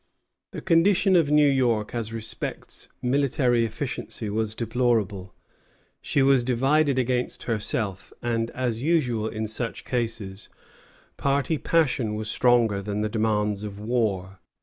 [0.49, 5.35] The condition of New York as respects military efficiency was deplorable.
[6.01, 10.49] She was divided against herself, and, as usual in such cases,
[11.17, 14.39] party passion was stronger than the demands of war.